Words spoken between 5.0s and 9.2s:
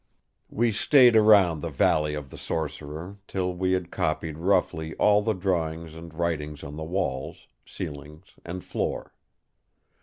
the drawings and writings on the walls, ceiling and floor.